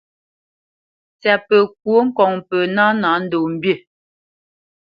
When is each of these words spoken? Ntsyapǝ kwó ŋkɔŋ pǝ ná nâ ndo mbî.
Ntsyapǝ 1.15 1.57
kwó 1.79 1.95
ŋkɔŋ 2.07 2.33
pǝ 2.47 2.57
ná 2.75 2.85
nâ 3.01 3.09
ndo 3.23 3.39
mbî. 3.53 3.73